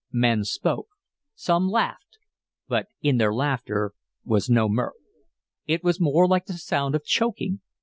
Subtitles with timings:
[0.11, 0.87] Men spoke,
[1.35, 2.17] some laughed,
[2.67, 3.91] but in their laughter
[4.25, 4.93] was no mirth.
[5.67, 7.61] It was more like the sound of choking.